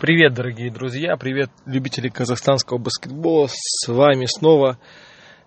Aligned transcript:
Привет, 0.00 0.32
дорогие 0.32 0.70
друзья, 0.70 1.16
привет, 1.16 1.50
любители 1.66 2.08
казахстанского 2.08 2.78
баскетбола. 2.78 3.48
С 3.50 3.88
вами 3.88 4.26
снова 4.26 4.78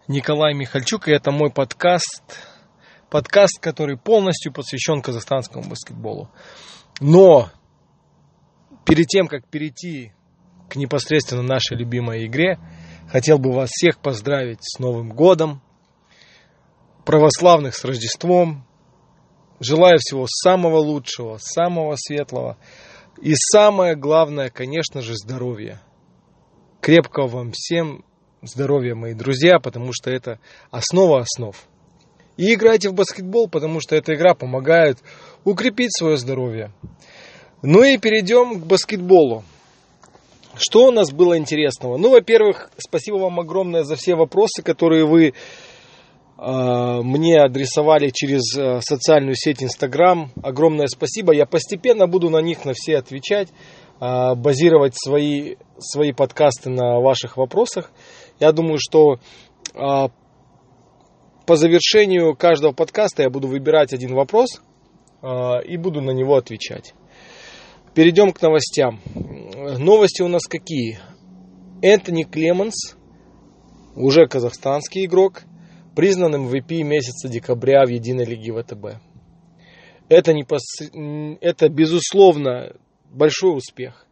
Николай 0.10 0.54
Михальчук, 0.54 1.08
и 1.08 1.12
это 1.14 1.32
мой 1.32 1.52
подкаст, 1.52 2.22
подкаст, 3.10 3.62
который 3.62 3.98
полностью 3.98 4.52
посвящен 4.52 5.02
казахстанскому 5.02 5.70
баскетболу. 5.70 6.30
Но 7.00 7.50
перед 8.86 9.08
тем, 9.08 9.30
как 9.30 9.48
перейти 9.48 10.12
к 10.70 10.76
непосредственно 10.76 11.44
нашей 11.44 11.78
любимой 11.78 12.26
игре, 12.26 12.60
хотел 13.10 13.40
бы 13.40 13.54
вас 13.54 13.70
всех 13.70 14.00
поздравить 14.00 14.60
с 14.64 14.80
Новым 14.80 15.12
годом, 15.12 15.62
православных 17.06 17.74
с 17.74 17.86
Рождеством. 17.86 18.68
Желаю 19.62 19.98
всего 20.00 20.26
самого 20.28 20.80
лучшего, 20.80 21.38
самого 21.40 21.96
светлого. 21.96 22.58
И 23.22 23.34
самое 23.36 23.96
главное, 23.96 24.50
конечно 24.50 25.02
же, 25.02 25.14
здоровье. 25.16 25.80
Крепкого 26.82 27.28
вам 27.28 27.52
всем 27.54 28.04
здоровья, 28.42 28.96
мои 28.96 29.14
друзья, 29.14 29.60
потому 29.60 29.92
что 29.94 30.10
это 30.10 30.40
основа 30.72 31.20
основ. 31.20 31.56
И 32.38 32.52
играйте 32.52 32.90
в 32.90 32.96
баскетбол, 32.96 33.48
потому 33.48 33.80
что 33.80 33.96
эта 33.96 34.16
игра 34.16 34.34
помогает 34.34 34.98
укрепить 35.44 35.96
свое 35.96 36.18
здоровье. 36.18 36.72
Ну 37.62 37.84
и 37.84 38.00
перейдем 38.00 38.60
к 38.60 38.66
баскетболу. 38.66 39.44
Что 40.56 40.88
у 40.88 40.92
нас 40.92 41.12
было 41.12 41.38
интересного? 41.38 41.98
Ну, 41.98 42.10
во-первых, 42.10 42.72
спасибо 42.78 43.18
вам 43.18 43.40
огромное 43.40 43.84
за 43.84 43.96
все 43.96 44.16
вопросы, 44.16 44.64
которые 44.64 45.06
вы 45.06 45.36
мне 46.42 47.40
адресовали 47.40 48.10
через 48.10 48.58
э, 48.58 48.82
социальную 48.82 49.36
сеть 49.36 49.62
Инстаграм. 49.62 50.32
Огромное 50.42 50.88
спасибо. 50.88 51.36
Я 51.36 51.46
постепенно 51.46 52.08
буду 52.08 52.32
на 52.32 52.42
них 52.42 52.66
на 52.66 52.74
все 52.74 52.98
отвечать, 52.98 53.50
э, 54.00 54.34
базировать 54.34 54.96
свои, 54.96 55.58
свои 55.78 56.14
подкасты 56.14 56.72
на 56.72 57.00
ваших 57.00 57.38
вопросах. 57.38 57.92
Я 58.40 58.52
думаю, 58.54 58.80
что 58.80 59.20
по 59.74 61.56
завершению 61.56 62.36
каждого 62.36 62.72
подкаста 62.74 63.22
я 63.22 63.30
буду 63.30 63.48
выбирать 63.48 63.94
один 63.94 64.16
вопрос 64.16 64.62
и 65.24 65.78
буду 65.78 66.02
на 66.02 66.12
него 66.12 66.36
отвечать. 66.36 66.94
Перейдем 67.94 68.34
к 68.34 68.42
новостям. 68.42 69.00
Новости 69.78 70.24
у 70.24 70.28
нас 70.28 70.42
какие? 70.48 71.00
Энтони 71.82 72.24
Клеменс, 72.24 72.98
уже 73.96 74.26
казахстанский 74.26 75.06
игрок– 75.06 75.44
признан 75.96 76.48
MVP 76.48 76.84
месяца 76.84 77.28
декабря 77.28 77.86
в 77.86 77.90
Единой 77.90 78.26
Лиге 78.26 78.54
ВТБ. 78.54 79.02
Это, 80.10 80.34
не 80.34 80.44
пос... 80.44 80.62
это 81.42 81.70
безусловно 81.70 82.76
большой 83.10 83.58
успех. 83.58 84.08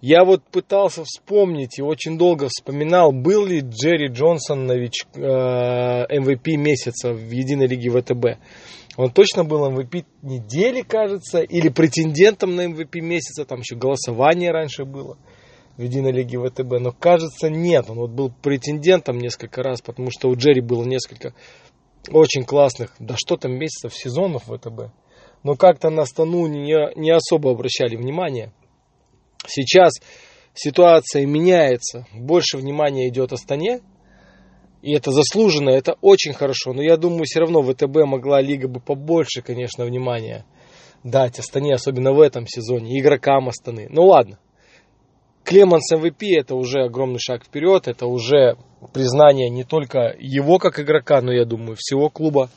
Я 0.00 0.24
вот 0.24 0.42
пытался 0.44 1.04
вспомнить 1.04 1.78
и 1.78 1.82
очень 1.82 2.16
долго 2.16 2.48
вспоминал, 2.48 3.12
был 3.12 3.44
ли 3.44 3.60
Джерри 3.60 4.08
Джонсон 4.08 4.66
нович... 4.66 5.04
MVP 5.14 6.56
месяца 6.56 7.12
в 7.12 7.30
Единой 7.30 7.66
Лиге 7.66 7.90
ВТБ. 7.90 8.40
Он 8.96 9.10
точно 9.10 9.44
был 9.44 9.68
MVP 9.70 10.04
недели, 10.22 10.82
кажется, 10.82 11.40
или 11.40 11.68
претендентом 11.68 12.56
на 12.56 12.66
MVP 12.66 13.00
месяца, 13.00 13.44
там 13.44 13.60
еще 13.60 13.76
голосование 13.76 14.50
раньше 14.50 14.84
было 14.84 15.18
единой 15.78 16.12
лиге 16.12 16.38
ВТБ, 16.38 16.80
но 16.80 16.92
кажется 16.92 17.48
нет. 17.48 17.86
Он 17.88 17.98
вот 17.98 18.10
был 18.10 18.30
претендентом 18.42 19.18
несколько 19.18 19.62
раз, 19.62 19.80
потому 19.80 20.10
что 20.10 20.28
у 20.28 20.34
Джерри 20.34 20.60
было 20.60 20.84
несколько 20.84 21.34
очень 22.10 22.44
классных, 22.44 22.94
да 22.98 23.14
что 23.16 23.36
там 23.36 23.52
месяцев, 23.52 23.94
сезонов 23.94 24.44
ВТБ. 24.44 24.92
Но 25.42 25.54
как-то 25.56 25.90
на 25.90 26.04
Стану 26.04 26.46
не, 26.46 26.98
не 26.98 27.10
особо 27.10 27.52
обращали 27.52 27.96
внимание. 27.96 28.52
Сейчас 29.46 29.92
ситуация 30.54 31.26
меняется, 31.26 32.06
больше 32.12 32.58
внимания 32.58 33.08
идет 33.08 33.32
Астане, 33.32 33.80
и 34.82 34.92
это 34.94 35.10
заслуженно, 35.12 35.70
это 35.70 35.96
очень 36.00 36.32
хорошо. 36.32 36.72
Но 36.72 36.82
я 36.82 36.96
думаю, 36.96 37.24
все 37.24 37.40
равно 37.40 37.62
ВТБ 37.62 38.06
могла 38.06 38.40
лига 38.40 38.68
бы 38.68 38.80
побольше, 38.80 39.42
конечно, 39.42 39.84
внимания 39.84 40.44
дать 41.04 41.38
Астане, 41.38 41.74
особенно 41.74 42.12
в 42.12 42.20
этом 42.20 42.46
сезоне, 42.46 42.98
игрокам 42.98 43.48
Астаны. 43.48 43.88
Ну 43.90 44.06
ладно, 44.06 44.38
Клеманс 45.50 45.90
МВП 45.90 46.22
это 46.38 46.54
уже 46.54 46.84
огромный 46.84 47.18
шаг 47.18 47.44
вперед, 47.44 47.88
это 47.88 48.06
уже 48.06 48.56
признание 48.92 49.50
не 49.50 49.64
только 49.64 50.14
его 50.16 50.58
как 50.58 50.78
игрока, 50.78 51.20
но 51.22 51.32
я 51.32 51.44
думаю 51.44 51.74
всего 51.76 52.08
клуба. 52.08 52.48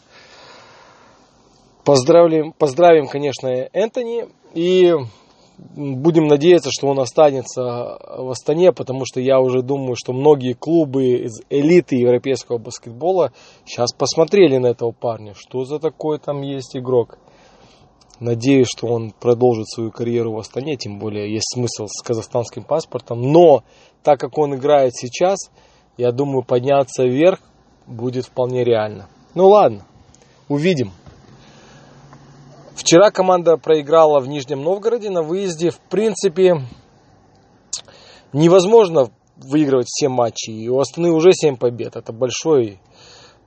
Поздравим, 1.84 2.53
поздравим, 2.53 3.08
конечно, 3.08 3.48
Энтони 3.48 4.28
и 4.53 4.94
будем 5.58 6.28
надеяться, 6.28 6.70
что 6.72 6.88
он 6.88 7.00
останется 7.00 7.64
в 7.64 8.30
Астане, 8.30 8.72
потому 8.72 9.06
что 9.06 9.20
я 9.20 9.40
уже 9.40 9.64
думаю, 9.64 9.96
что 9.96 10.14
многие 10.14 10.53
клубы 10.53 11.24
из 11.24 11.42
элиты 11.50 11.96
европейского 11.96 12.59
баскетбола 12.59 13.32
сейчас 13.66 13.92
посмотрели 13.92 14.58
на 14.58 14.68
этого 14.68 14.92
парня, 14.92 15.34
что 15.36 15.66
за 15.66 15.80
такой 15.80 16.20
там 16.20 16.44
есть 16.44 16.78
игрок. 16.78 17.18
Надеюсь, 18.19 18.68
что 18.68 18.88
он 18.88 19.12
продолжит 19.12 19.68
свою 19.69 19.91
карьеру 19.91 20.34
в 20.34 20.40
Астане, 20.40 20.78
тем 20.78 21.00
более 21.00 21.34
есть 21.34 21.51
смысл 21.53 21.88
с 21.88 22.01
казахстанским 22.01 22.63
паспортом. 22.63 23.22
Но 23.22 23.63
так 24.03 24.19
как 24.19 24.38
он 24.38 24.56
играет 24.56 24.96
сейчас, 24.96 25.51
я 25.97 26.12
думаю, 26.12 26.44
подняться 26.44 27.03
вверх 27.03 27.40
будет 27.88 28.25
вполне 28.25 28.63
реально. 28.63 29.07
Ну 29.35 29.47
ладно, 29.47 29.85
увидим. 30.47 30.91
Вчера 32.75 33.12
команда 33.12 33.57
проиграла 33.57 34.19
в 34.19 34.28
Нижнем 34.28 34.62
Новгороде 34.62 35.09
на 35.09 35.22
выезде. 35.22 35.69
В 35.69 35.79
принципе, 35.79 36.62
невозможно 38.34 39.09
выигрывать 39.38 39.88
все 39.88 40.09
матчи. 40.09 40.50
И 40.50 40.68
у 40.69 40.79
Астаны 40.79 41.12
уже 41.12 41.34
7 41.34 41.57
побед. 41.57 41.96
Это 41.96 42.12
большое, 42.12 42.79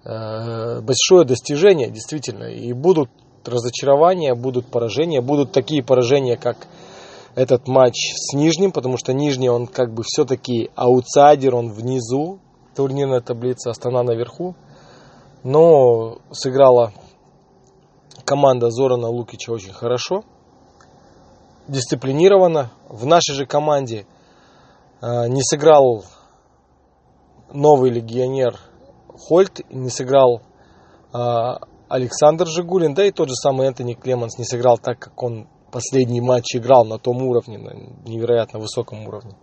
э, 0.04 0.80
большое 0.80 1.24
достижение, 1.24 1.90
действительно. 1.90 2.44
И 2.44 2.72
будут 2.72 3.10
разочарования, 3.48 4.34
будут 4.34 4.66
поражения, 4.66 5.20
будут 5.20 5.52
такие 5.52 5.82
поражения, 5.82 6.36
как 6.36 6.66
этот 7.34 7.68
матч 7.68 8.14
с 8.14 8.34
Нижним, 8.34 8.72
потому 8.72 8.96
что 8.96 9.12
Нижний, 9.12 9.50
он 9.50 9.66
как 9.66 9.92
бы 9.92 10.02
все-таки 10.04 10.70
аутсайдер, 10.74 11.54
он 11.54 11.70
внизу, 11.70 12.40
турнирная 12.74 13.20
таблица, 13.20 13.70
Астана 13.70 14.02
наверху. 14.02 14.54
Но 15.44 16.18
сыграла 16.32 16.92
команда 18.24 18.70
Зорана 18.70 19.08
Лукича 19.08 19.52
очень 19.52 19.72
хорошо, 19.72 20.24
дисциплинированно. 21.68 22.70
В 22.88 23.06
нашей 23.06 23.34
же 23.34 23.46
команде 23.46 24.06
э, 25.00 25.28
не 25.28 25.42
сыграл 25.42 26.04
новый 27.52 27.90
легионер 27.90 28.58
Хольт, 29.08 29.60
не 29.70 29.90
сыграл 29.90 30.42
э, 31.12 31.18
Александр 31.88 32.46
Жигулин, 32.46 32.94
да 32.94 33.04
и 33.04 33.12
тот 33.12 33.28
же 33.28 33.34
самый 33.34 33.68
Энтони 33.68 33.94
Клеманс 33.94 34.38
не 34.38 34.44
сыграл 34.44 34.78
так, 34.78 34.98
как 34.98 35.22
он 35.22 35.48
последний 35.70 36.20
матч 36.20 36.56
играл 36.56 36.84
на 36.84 36.98
том 36.98 37.22
уровне, 37.22 37.58
на 37.58 37.74
невероятно 38.08 38.58
высоком 38.58 39.06
уровне. 39.06 39.36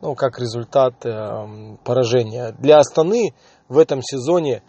Ну, 0.00 0.14
как 0.14 0.38
результат 0.38 0.94
э, 1.04 1.76
поражения. 1.84 2.54
Для 2.58 2.78
Астаны 2.78 3.34
в 3.68 3.78
этом 3.78 4.02
сезоне 4.02 4.62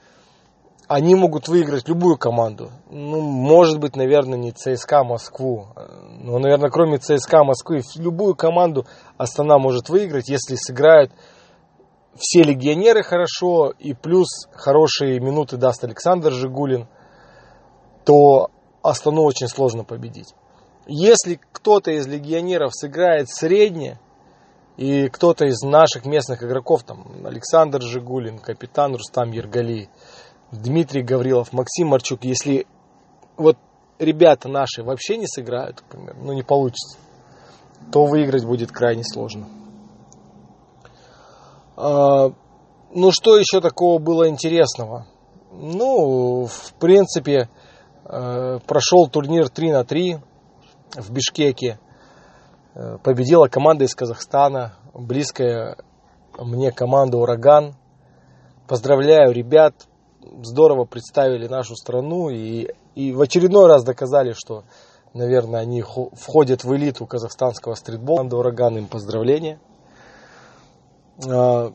они 0.87 1.15
могут 1.15 1.47
выиграть 1.47 1.87
любую 1.87 2.17
команду. 2.17 2.71
Ну, 2.89 3.21
может 3.21 3.79
быть, 3.79 3.95
наверное, 3.95 4.37
не 4.37 4.51
ЦСКА 4.51 5.03
Москву. 5.03 5.67
Но, 6.21 6.37
наверное, 6.37 6.69
кроме 6.69 6.99
ЦСКА 6.99 7.43
Москвы, 7.43 7.81
любую 7.95 8.35
команду 8.35 8.85
Астана 9.17 9.57
может 9.57 9.89
выиграть, 9.89 10.29
если 10.29 10.55
сыграют 10.55 11.11
все 12.17 12.43
легионеры 12.43 13.03
хорошо, 13.03 13.73
и 13.77 13.93
плюс 13.93 14.27
хорошие 14.53 15.19
минуты 15.19 15.57
даст 15.57 15.83
Александр 15.83 16.31
Жигулин 16.31 16.87
то 18.05 18.49
Астану 18.81 19.23
очень 19.23 19.47
сложно 19.47 19.83
победить. 19.83 20.33
Если 20.87 21.39
кто-то 21.51 21.91
из 21.91 22.07
легионеров 22.07 22.71
сыграет 22.73 23.29
среднее, 23.29 23.99
и 24.77 25.07
кто-то 25.07 25.45
из 25.45 25.61
наших 25.61 26.05
местных 26.05 26.43
игроков, 26.43 26.83
там 26.83 27.25
Александр 27.25 27.81
Жигулин, 27.81 28.39
капитан 28.39 28.93
Рустам 28.93 29.31
Ергали, 29.31 29.89
Дмитрий 30.51 31.01
Гаврилов, 31.01 31.53
Максим 31.53 31.87
Марчук, 31.87 32.23
если 32.23 32.67
вот 33.37 33.57
ребята 33.99 34.49
наши 34.49 34.83
вообще 34.83 35.17
не 35.17 35.27
сыграют, 35.27 35.81
например, 35.89 36.15
ну 36.21 36.33
не 36.33 36.43
получится, 36.43 36.97
то 37.91 38.05
выиграть 38.05 38.45
будет 38.45 38.71
крайне 38.71 39.03
сложно. 39.03 39.47
А, 41.77 42.31
ну 42.93 43.11
что 43.11 43.37
еще 43.37 43.61
такого 43.61 43.97
было 43.97 44.27
интересного? 44.27 45.07
Ну, 45.51 46.47
в 46.47 46.73
принципе, 46.79 47.49
прошел 48.05 49.07
турнир 49.07 49.49
3 49.49 49.71
на 49.71 49.83
3 49.83 50.17
в 50.95 51.11
Бишкеке. 51.11 51.79
Э, 52.73 52.97
победила 53.03 53.47
команда 53.47 53.85
из 53.85 53.95
Казахстана, 53.95 54.75
близкая 54.93 55.77
мне 56.37 56.71
команда 56.71 57.17
«Ураган». 57.17 57.75
Поздравляю 58.67 59.31
ребят, 59.31 59.73
здорово 60.41 60.85
представили 60.85 61.47
нашу 61.47 61.75
страну 61.75 62.29
и, 62.29 62.69
и 62.95 63.13
в 63.13 63.21
очередной 63.21 63.67
раз 63.67 63.83
доказали, 63.83 64.33
что 64.33 64.63
Наверное, 65.15 65.61
они 65.61 65.81
входят 65.81 66.65
в 66.65 66.75
элиту 66.75 67.05
казахстанского 67.05 67.75
стритбола. 67.75 68.17
Команда 68.17 68.35
«Ураган» 68.35 68.77
им 68.77 68.87
поздравления. 68.87 69.59
А, 71.25 71.71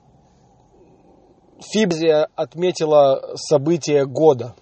Фибзия 1.58 2.28
отметила 2.36 3.34
событие 3.36 4.04
года. 4.04 4.54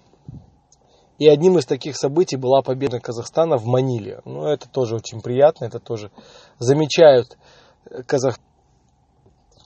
И 1.19 1.27
одним 1.27 1.57
из 1.57 1.65
таких 1.65 1.97
событий 1.97 2.37
была 2.37 2.61
победа 2.61 2.99
Казахстана 2.99 3.57
в 3.57 3.65
Маниле. 3.65 4.21
Ну, 4.23 4.47
это 4.47 4.69
тоже 4.69 4.95
очень 4.95 5.21
приятно, 5.21 5.65
это 5.65 5.79
тоже 5.79 6.11
замечают 6.59 7.37
Казах... 8.07 8.39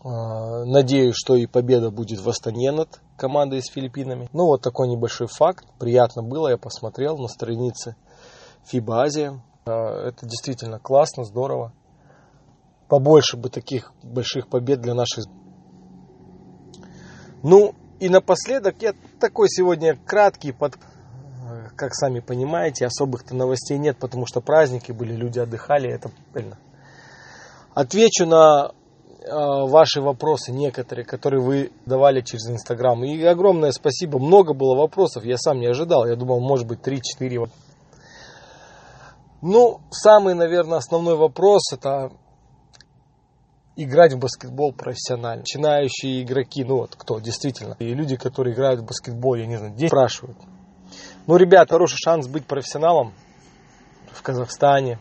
А, 0.03 0.65
надеюсь, 0.65 1.15
что 1.15 1.35
и 1.35 1.45
победа 1.45 1.91
будет 1.91 2.19
в 2.19 2.27
Астане 2.27 2.71
над 2.71 2.99
командой 3.15 3.61
с 3.61 3.71
Филиппинами. 3.71 4.29
Ну, 4.33 4.47
вот 4.47 4.61
такой 4.61 4.89
небольшой 4.89 5.27
факт. 5.27 5.65
Приятно 5.79 6.23
было, 6.23 6.49
я 6.49 6.57
посмотрел 6.57 7.17
на 7.17 7.27
странице 7.27 7.95
FIBA 8.71 8.93
Азия. 8.93 9.43
А, 9.65 10.07
это 10.07 10.25
действительно 10.25 10.79
классно, 10.79 11.23
здорово. 11.23 11.71
Побольше 12.89 13.37
бы 13.37 13.49
таких 13.49 13.93
больших 14.01 14.49
побед 14.49 14.81
для 14.81 14.93
наших. 14.93 15.25
Ну, 17.43 17.75
и 17.99 18.09
напоследок, 18.09 18.81
я 18.81 18.93
такой 19.19 19.47
сегодня 19.49 19.95
краткий 20.05 20.51
под 20.51 20.77
как 21.75 21.93
сами 21.93 22.19
понимаете, 22.19 22.85
особых-то 22.85 23.35
новостей 23.35 23.77
нет, 23.77 23.97
потому 23.97 24.25
что 24.25 24.41
праздники 24.41 24.91
были, 24.91 25.13
люди 25.13 25.39
отдыхали, 25.39 25.89
это 25.89 26.09
правильно. 26.31 26.57
Отвечу 27.73 28.25
на 28.25 28.69
э, 28.69 29.31
ваши 29.31 30.01
вопросы 30.01 30.51
некоторые, 30.51 31.05
которые 31.05 31.41
вы 31.41 31.71
давали 31.85 32.21
через 32.21 32.49
Инстаграм. 32.49 33.03
И 33.03 33.23
огромное 33.23 33.71
спасибо. 33.71 34.19
Много 34.19 34.53
было 34.53 34.75
вопросов, 34.75 35.25
я 35.25 35.37
сам 35.37 35.59
не 35.59 35.67
ожидал. 35.67 36.07
Я 36.07 36.15
думал, 36.15 36.39
может 36.39 36.67
быть, 36.67 36.79
3-4. 36.79 37.49
Ну, 39.41 39.81
самый, 39.91 40.35
наверное, 40.35 40.77
основной 40.77 41.15
вопрос 41.15 41.73
это 41.73 42.11
играть 43.75 44.13
в 44.13 44.19
баскетбол 44.19 44.73
профессионально. 44.73 45.41
Начинающие 45.41 46.23
игроки, 46.23 46.63
ну 46.63 46.77
вот 46.77 46.95
кто 46.95 47.19
действительно. 47.19 47.75
И 47.79 47.93
люди, 47.93 48.15
которые 48.15 48.53
играют 48.53 48.81
в 48.81 48.85
баскетбол, 48.85 49.35
я 49.35 49.45
не 49.45 49.57
знаю, 49.57 49.73
здесь 49.73 49.89
спрашивают. 49.89 50.37
Ну, 51.25 51.37
ребят, 51.37 51.69
хороший 51.69 51.95
шанс 52.03 52.27
быть 52.27 52.45
профессионалом 52.45 53.13
в 54.11 54.21
Казахстане 54.21 54.99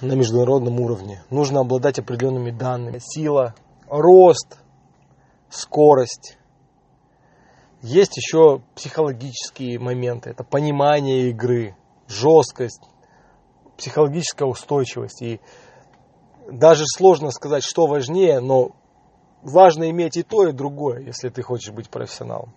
на 0.00 0.14
международном 0.14 0.80
уровне. 0.80 1.22
Нужно 1.30 1.60
обладать 1.60 2.00
определенными 2.00 2.50
данными. 2.50 2.98
Сила, 3.00 3.54
рост, 3.86 4.58
скорость. 5.48 6.38
Есть 7.82 8.16
еще 8.16 8.62
психологические 8.74 9.78
моменты. 9.78 10.30
Это 10.30 10.42
понимание 10.42 11.30
игры, 11.30 11.76
жесткость, 12.08 12.82
психологическая 13.76 14.48
устойчивость. 14.48 15.22
И 15.22 15.40
даже 16.50 16.82
сложно 16.96 17.30
сказать, 17.30 17.62
что 17.62 17.86
важнее, 17.86 18.40
но 18.40 18.72
важно 19.42 19.88
иметь 19.90 20.16
и 20.16 20.24
то, 20.24 20.48
и 20.48 20.52
другое, 20.52 21.02
если 21.02 21.28
ты 21.28 21.42
хочешь 21.42 21.72
быть 21.72 21.88
профессионалом. 21.88 22.52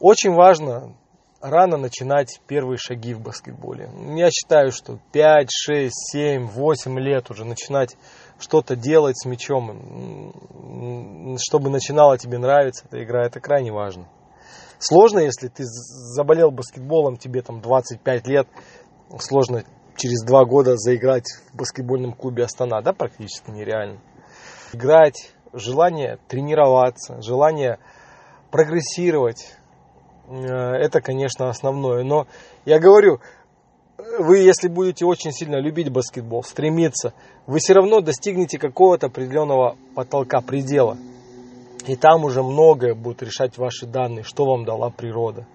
Очень 0.00 0.34
важно 0.34 0.94
рано 1.40 1.76
начинать 1.76 2.40
первые 2.46 2.78
шаги 2.78 3.14
в 3.14 3.20
баскетболе. 3.20 3.90
Я 4.16 4.30
считаю, 4.30 4.70
что 4.70 4.98
5, 5.12 5.48
6, 5.50 5.92
7, 5.92 6.46
8 6.46 6.98
лет 7.00 7.30
уже 7.30 7.44
начинать 7.44 7.96
что-то 8.38 8.76
делать 8.76 9.18
с 9.18 9.26
мячом, 9.26 10.32
чтобы 11.38 11.70
начинала 11.70 12.16
тебе 12.16 12.38
нравиться 12.38 12.84
эта 12.86 13.02
игра, 13.02 13.26
это 13.26 13.40
крайне 13.40 13.72
важно. 13.72 14.08
Сложно, 14.78 15.18
если 15.18 15.48
ты 15.48 15.64
заболел 15.64 16.52
баскетболом, 16.52 17.16
тебе 17.16 17.42
там 17.42 17.60
25 17.60 18.26
лет, 18.28 18.46
сложно 19.18 19.64
через 19.96 20.22
два 20.24 20.44
года 20.44 20.76
заиграть 20.76 21.26
в 21.52 21.56
баскетбольном 21.56 22.12
клубе 22.12 22.44
Астана, 22.44 22.80
да, 22.82 22.92
практически 22.92 23.50
нереально. 23.50 24.00
Играть, 24.72 25.32
желание 25.52 26.18
тренироваться, 26.28 27.20
желание 27.20 27.80
прогрессировать, 28.52 29.57
это, 30.30 31.00
конечно, 31.00 31.48
основное. 31.48 32.04
Но 32.04 32.26
я 32.64 32.78
говорю, 32.78 33.20
вы, 34.18 34.38
если 34.38 34.68
будете 34.68 35.04
очень 35.04 35.32
сильно 35.32 35.56
любить 35.60 35.90
баскетбол, 35.90 36.42
стремиться, 36.42 37.12
вы 37.46 37.58
все 37.58 37.74
равно 37.74 38.00
достигнете 38.00 38.58
какого-то 38.58 39.06
определенного 39.06 39.76
потолка, 39.94 40.40
предела. 40.40 40.96
И 41.86 41.96
там 41.96 42.24
уже 42.24 42.42
многое 42.42 42.94
будет 42.94 43.22
решать 43.22 43.56
ваши 43.56 43.86
данные, 43.86 44.22
что 44.22 44.44
вам 44.44 44.64
дала 44.64 44.90
природа. 44.90 45.46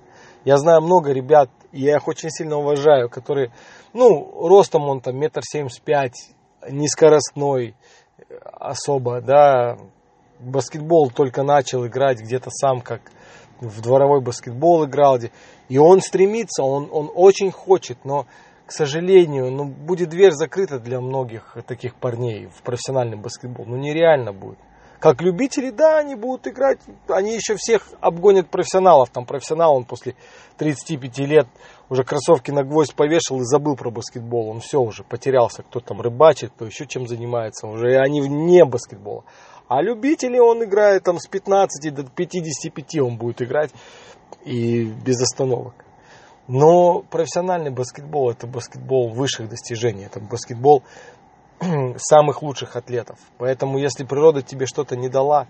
Я 0.45 0.57
знаю 0.57 0.81
много 0.81 1.11
ребят, 1.11 1.49
и 1.71 1.81
я 1.81 1.95
их 1.95 2.07
очень 2.07 2.29
сильно 2.29 2.57
уважаю, 2.57 3.09
которые, 3.09 3.51
ну, 3.93 4.47
ростом 4.47 4.89
он 4.89 4.99
там 4.99 5.17
метр 5.17 5.41
семьдесят 5.43 5.81
пять, 5.83 6.31
низкоростной 6.69 7.75
особо, 8.51 9.21
да, 9.21 9.77
баскетбол 10.39 11.11
только 11.11 11.43
начал 11.43 11.85
играть 11.85 12.19
где-то 12.19 12.49
сам 12.49 12.81
как 12.81 13.01
в 13.67 13.81
дворовой 13.81 14.21
баскетбол 14.21 14.85
играл, 14.85 15.17
и 15.69 15.77
он 15.77 16.01
стремится, 16.01 16.63
он, 16.63 16.89
он 16.91 17.09
очень 17.13 17.51
хочет, 17.51 17.97
но, 18.03 18.25
к 18.65 18.71
сожалению, 18.71 19.51
ну, 19.51 19.65
будет 19.65 20.09
дверь 20.09 20.31
закрыта 20.31 20.79
для 20.79 20.99
многих 21.01 21.57
таких 21.67 21.95
парней 21.95 22.47
в 22.47 22.61
профессиональный 22.63 23.17
баскетбол. 23.17 23.65
Ну, 23.65 23.77
нереально 23.77 24.33
будет. 24.33 24.59
Как 25.03 25.21
любители, 25.21 25.69
да, 25.69 25.97
они 25.97 26.15
будут 26.15 26.47
играть, 26.47 26.79
они 27.09 27.35
еще 27.35 27.57
всех 27.57 27.89
обгонят 27.99 28.49
профессионалов. 28.49 29.09
Там 29.09 29.25
профессионал, 29.25 29.75
он 29.75 29.83
после 29.83 30.15
35 30.59 31.17
лет 31.27 31.47
уже 31.89 32.05
кроссовки 32.05 32.51
на 32.51 32.63
гвоздь 32.63 32.95
повешал 32.95 33.41
и 33.41 33.43
забыл 33.43 33.75
про 33.75 33.91
баскетбол. 33.91 34.47
Он 34.47 34.61
все 34.61 34.79
уже 34.79 35.03
потерялся, 35.03 35.61
кто 35.61 35.81
там 35.81 35.99
рыбачит, 35.99 36.53
кто 36.55 36.63
еще 36.65 36.87
чем 36.87 37.05
занимается. 37.05 37.67
Уже 37.67 37.97
они 37.97 38.21
вне 38.21 38.63
баскетбола. 38.63 39.25
А 39.67 39.81
любители 39.81 40.37
он 40.39 40.63
играет 40.63 41.03
там 41.03 41.19
с 41.19 41.27
15 41.27 41.93
до 41.93 42.03
55 42.03 42.99
он 42.99 43.17
будет 43.17 43.41
играть 43.41 43.71
и 44.45 44.85
без 44.85 45.21
остановок. 45.21 45.73
Но 46.47 47.01
профессиональный 47.01 47.71
баскетбол 47.71 48.31
это 48.31 48.47
баскетбол 48.47 49.09
высших 49.09 49.49
достижений, 49.49 50.03
это 50.03 50.19
баскетбол 50.19 50.83
самых 51.97 52.41
лучших 52.43 52.75
атлетов. 52.75 53.17
Поэтому 53.37 53.77
если 53.77 54.03
природа 54.03 54.41
тебе 54.41 54.65
что-то 54.65 54.97
не 54.97 55.07
дала, 55.07 55.47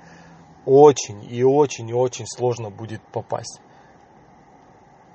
очень 0.66 1.24
и 1.24 1.44
очень 1.44 1.90
и 1.90 1.94
очень 1.94 2.26
сложно 2.28 2.70
будет 2.70 3.02
попасть. 3.12 3.60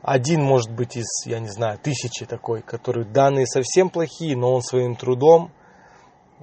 Один 0.03 0.43
может 0.43 0.71
быть 0.71 0.97
из, 0.97 1.07
я 1.27 1.39
не 1.39 1.49
знаю, 1.49 1.79
тысячи 1.79 2.25
такой, 2.25 2.63
который 2.63 3.05
данные 3.05 3.47
совсем 3.47 3.91
плохие, 3.91 4.37
но 4.37 4.55
он 4.55 4.63
своим 4.63 4.97
трудом, 4.97 5.51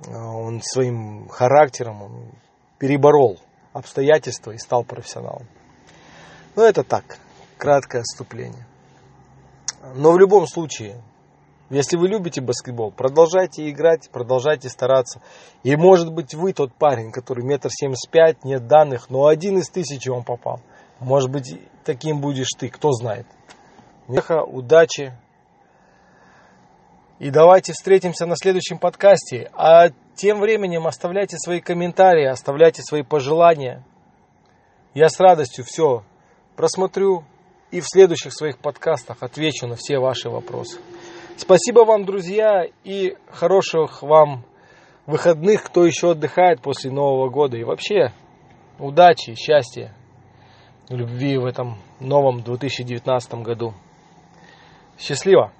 э, 0.05 0.15
он 0.15 0.61
своим 0.61 1.27
характером, 1.29 2.03
он 2.03 2.31
переборол 2.79 3.39
обстоятельства 3.73 4.51
и 4.51 4.57
стал 4.57 4.83
профессионалом. 4.83 5.47
Но 6.55 6.63
это 6.63 6.83
так, 6.83 7.17
краткое 7.57 7.99
отступление. 7.99 8.65
Но 9.95 10.11
в 10.13 10.19
любом 10.19 10.47
случае, 10.47 11.01
если 11.69 11.97
вы 11.97 12.07
любите 12.07 12.41
баскетбол, 12.41 12.91
продолжайте 12.91 13.69
играть, 13.69 14.09
продолжайте 14.11 14.69
стараться. 14.69 15.21
И 15.63 15.75
может 15.75 16.13
быть 16.13 16.33
вы 16.33 16.53
тот 16.53 16.73
парень, 16.73 17.11
который 17.11 17.43
метр 17.43 17.69
семьдесят 17.71 18.09
пять, 18.11 18.43
нет 18.43 18.67
данных, 18.67 19.09
но 19.09 19.27
один 19.27 19.57
из 19.57 19.69
тысячи 19.69 20.09
он 20.09 20.23
попал. 20.23 20.61
Может 20.99 21.29
быть 21.29 21.59
таким 21.83 22.21
будешь 22.21 22.49
ты, 22.57 22.69
кто 22.69 22.91
знает. 22.91 23.27
Меха, 24.07 24.43
удачи. 24.43 25.17
И 27.17 27.29
давайте 27.29 27.71
встретимся 27.71 28.25
на 28.25 28.35
следующем 28.35 28.77
подкасте. 28.77 29.49
А 29.53 29.87
тем 30.15 30.41
временем 30.41 30.85
оставляйте 30.85 31.37
свои 31.37 31.61
комментарии, 31.61 32.25
оставляйте 32.25 32.81
свои 32.81 33.03
пожелания. 33.03 33.85
Я 34.93 35.07
с 35.07 35.17
радостью 35.19 35.63
все 35.65 36.03
просмотрю 36.57 37.23
и 37.71 37.79
в 37.79 37.85
следующих 37.87 38.33
своих 38.33 38.59
подкастах 38.59 39.23
отвечу 39.23 39.65
на 39.65 39.75
все 39.75 39.97
ваши 39.97 40.29
вопросы. 40.29 40.79
Спасибо 41.37 41.85
вам, 41.85 42.05
друзья, 42.05 42.65
и 42.83 43.15
хороших 43.29 44.01
вам 44.01 44.43
выходных, 45.05 45.63
кто 45.63 45.85
еще 45.85 46.11
отдыхает 46.11 46.61
после 46.61 46.91
Нового 46.91 47.29
года. 47.29 47.55
И 47.55 47.63
вообще, 47.63 48.11
удачи, 48.77 49.35
счастья, 49.35 49.95
любви 50.89 51.37
в 51.37 51.45
этом 51.45 51.77
новом 52.01 52.41
2019 52.41 53.35
году. 53.35 53.73
Счастливо! 54.99 55.53